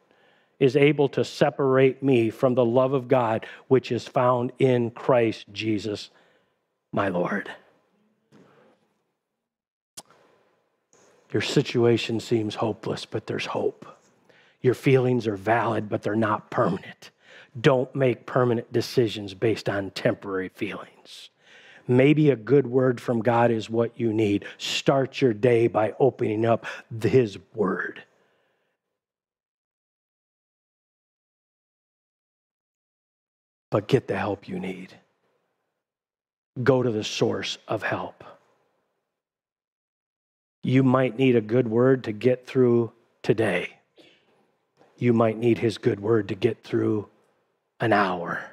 [0.59, 5.47] is able to separate me from the love of God which is found in Christ
[5.53, 6.11] Jesus,
[6.93, 7.51] my Lord.
[11.33, 13.87] Your situation seems hopeless, but there's hope.
[14.63, 17.11] Your feelings are valid, but they're not permanent.
[17.59, 21.31] Don't make permanent decisions based on temporary feelings.
[21.89, 24.45] Maybe a good word from God is what you need.
[24.59, 26.67] Start your day by opening up
[27.03, 28.05] His word.
[33.71, 34.95] But get the help you need.
[36.63, 38.25] Go to the source of help.
[40.63, 42.93] You might need a good word to get through
[43.23, 43.79] today.
[44.99, 47.09] You might need His good word to get through
[47.81, 48.51] an hour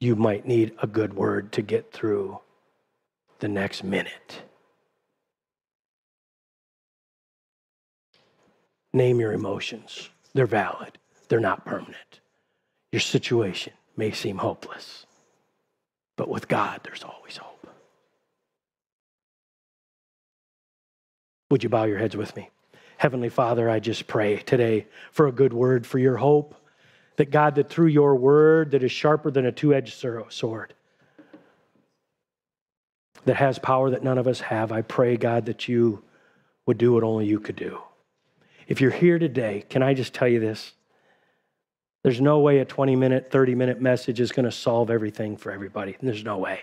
[0.00, 2.40] you might need a good word to get through
[3.38, 4.42] the next minute.
[8.94, 10.08] Name your emotions.
[10.32, 10.98] They're valid,
[11.28, 12.20] they're not permanent.
[12.92, 15.04] Your situation may seem hopeless,
[16.16, 17.59] but with God, there's always hope.
[21.50, 22.50] Would you bow your heads with me?
[22.96, 26.54] Heavenly Father, I just pray today for a good word for your hope
[27.16, 29.94] that God, that through your word that is sharper than a two edged
[30.28, 30.74] sword,
[33.24, 36.02] that has power that none of us have, I pray, God, that you
[36.66, 37.80] would do what only you could do.
[38.68, 40.72] If you're here today, can I just tell you this?
[42.02, 45.52] There's no way a 20 minute, 30 minute message is going to solve everything for
[45.52, 45.96] everybody.
[46.00, 46.60] There's no way.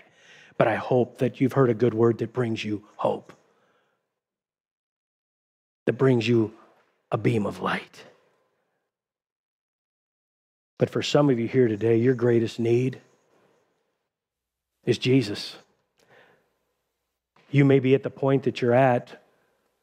[0.56, 3.32] But I hope that you've heard a good word that brings you hope,
[5.88, 6.52] that brings you
[7.10, 8.04] a beam of light.
[10.76, 13.00] But for some of you here today, your greatest need
[14.84, 15.56] is Jesus.
[17.50, 19.22] You may be at the point that you're at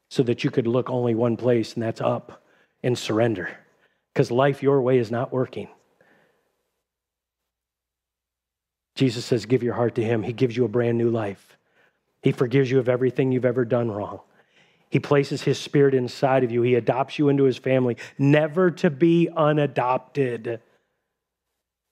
[0.07, 2.43] so that you could look only one place, and that's up
[2.83, 3.49] and surrender.
[4.13, 5.69] Because life your way is not working.
[8.93, 10.21] Jesus says, Give your heart to Him.
[10.21, 11.57] He gives you a brand new life.
[12.21, 14.19] He forgives you of everything you've ever done wrong.
[14.89, 16.61] He places His Spirit inside of you.
[16.61, 20.61] He adopts you into His family, never to be unadopted.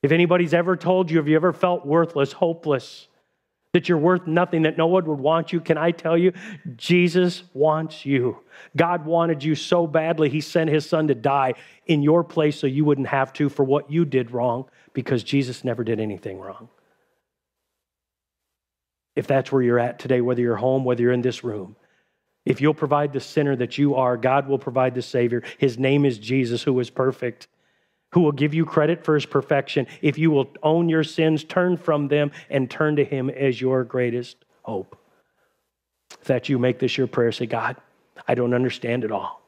[0.02, 3.08] If anybody's ever told you, have you ever felt worthless, hopeless,
[3.74, 6.32] that you're worth nothing, that no one would want you, can I tell you,
[6.76, 8.38] Jesus wants you.
[8.76, 11.56] God wanted you so badly, He sent His Son to die
[11.88, 15.64] in your place so you wouldn't have to for what you did wrong because Jesus
[15.64, 16.70] never did anything wrong.
[19.16, 21.76] If that's where you're at today, whether you're home, whether you're in this room,
[22.46, 25.44] if you'll provide the sinner that you are, God will provide the Savior.
[25.58, 27.48] His name is Jesus, who is perfect,
[28.12, 29.88] who will give you credit for his perfection.
[30.02, 33.84] If you will own your sins, turn from them, and turn to him as your
[33.84, 34.98] greatest hope.
[36.20, 37.78] If that you make this your prayer, say, God,
[38.28, 39.42] I don't understand it all.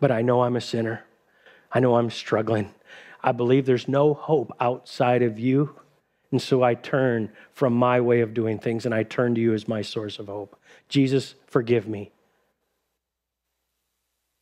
[0.00, 1.04] But I know I'm a sinner.
[1.70, 2.74] I know I'm struggling.
[3.22, 5.78] I believe there's no hope outside of you.
[6.32, 9.52] And so I turn from my way of doing things and I turn to you
[9.52, 10.56] as my source of hope.
[10.88, 12.10] Jesus, forgive me.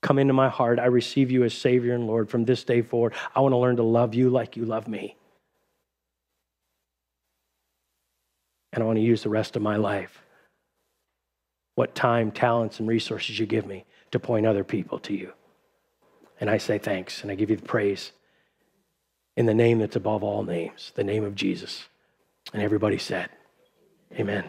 [0.00, 0.78] Come into my heart.
[0.78, 3.12] I receive you as Savior and Lord from this day forward.
[3.34, 5.16] I want to learn to love you like you love me.
[8.72, 10.22] And I want to use the rest of my life,
[11.74, 15.32] what time, talents, and resources you give me to point other people to you.
[16.40, 18.12] And I say thanks and I give you the praise
[19.40, 21.88] in the name that's above all names, the name of Jesus.
[22.52, 23.30] And everybody said,
[24.12, 24.44] Amen.